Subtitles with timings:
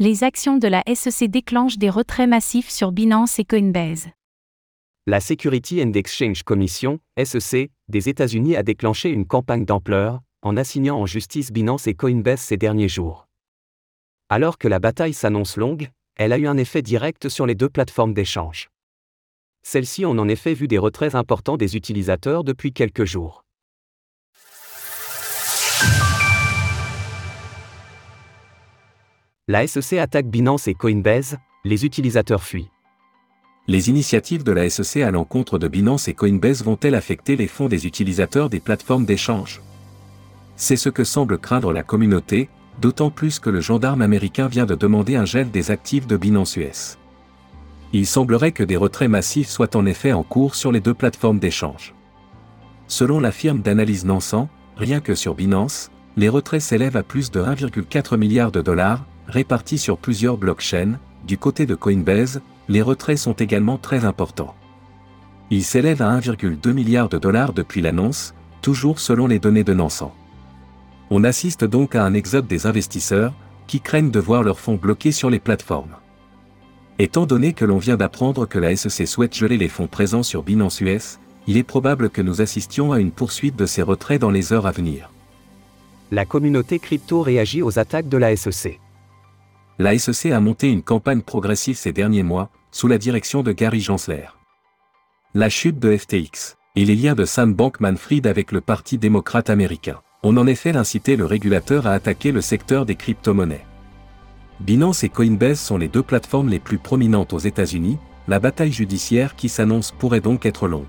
[0.00, 4.06] Les actions de la SEC déclenchent des retraits massifs sur Binance et Coinbase.
[5.08, 11.00] La Security and Exchange Commission, SEC, des États-Unis a déclenché une campagne d'ampleur, en assignant
[11.00, 13.26] en justice Binance et Coinbase ces derniers jours.
[14.28, 17.68] Alors que la bataille s'annonce longue, elle a eu un effet direct sur les deux
[17.68, 18.70] plateformes d'échange.
[19.64, 23.42] Celles-ci ont en effet vu des retraits importants des utilisateurs depuis quelques jours.
[29.50, 32.68] La SEC attaque Binance et Coinbase, les utilisateurs fuient.
[33.66, 37.68] Les initiatives de la SEC à l'encontre de Binance et Coinbase vont-elles affecter les fonds
[37.68, 39.62] des utilisateurs des plateformes d'échange?
[40.56, 44.74] C'est ce que semble craindre la communauté, d'autant plus que le gendarme américain vient de
[44.74, 46.98] demander un gel des actifs de Binance US.
[47.94, 51.38] Il semblerait que des retraits massifs soient en effet en cours sur les deux plateformes
[51.38, 51.94] d'échange.
[52.86, 57.40] Selon la firme d'analyse Nansan, rien que sur Binance, les retraits s'élèvent à plus de
[57.40, 63.34] 1,4 milliard de dollars, répartis sur plusieurs blockchains, du côté de Coinbase, les retraits sont
[63.34, 64.54] également très importants.
[65.50, 70.12] Ils s'élèvent à 1,2 milliard de dollars depuis l'annonce, toujours selon les données de Nansan.
[71.10, 73.34] On assiste donc à un exode des investisseurs,
[73.66, 75.96] qui craignent de voir leurs fonds bloqués sur les plateformes.
[76.98, 80.42] Étant donné que l'on vient d'apprendre que la SEC souhaite geler les fonds présents sur
[80.42, 84.30] Binance US, il est probable que nous assistions à une poursuite de ces retraits dans
[84.30, 85.10] les heures à venir.
[86.10, 88.80] La communauté crypto réagit aux attaques de la SEC
[89.78, 93.80] la SEC a monté une campagne progressive ces derniers mois, sous la direction de Gary
[93.80, 94.26] Gensler.
[95.34, 100.00] La chute de FTX et les liens de Sam Bankman-Fried avec le Parti démocrate américain
[100.24, 103.64] ont en effet incité le régulateur à attaquer le secteur des crypto-monnaies.
[104.60, 109.36] Binance et Coinbase sont les deux plateformes les plus prominentes aux États-Unis, la bataille judiciaire
[109.36, 110.86] qui s'annonce pourrait donc être longue.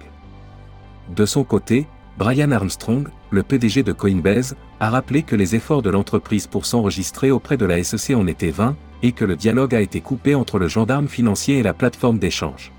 [1.16, 1.86] De son côté,
[2.20, 7.32] Brian Armstrong, le PDG de Coinbase, a rappelé que les efforts de l'entreprise pour s'enregistrer
[7.32, 10.60] auprès de la SEC en étaient vains, et que le dialogue a été coupé entre
[10.60, 12.74] le gendarme financier et la plateforme d'échange.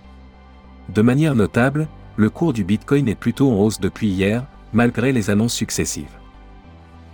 [0.91, 4.45] De manière notable, le cours du Bitcoin est plutôt en hausse depuis hier,
[4.75, 6.19] malgré les annonces successives.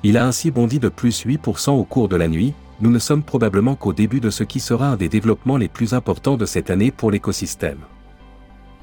[0.02, 3.22] Il a ainsi bondi de plus 8% au cours de la nuit, nous ne sommes
[3.22, 6.70] probablement qu'au début de ce qui sera un des développements les plus importants de cette
[6.70, 7.78] année pour l'écosystème.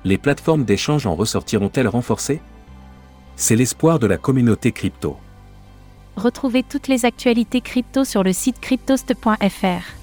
[0.06, 2.40] Les plateformes d'échange en ressortiront-elles renforcées?
[3.36, 5.18] C'est l'espoir de la communauté crypto.
[6.16, 10.03] Retrouvez toutes les actualités crypto sur le site cryptost.fr.